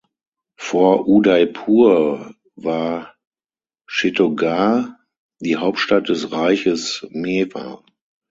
[0.57, 3.13] Vor Udaipur war
[3.87, 4.95] Chittorgarh
[5.39, 7.83] die Hauptstadt des Reiches Mewar.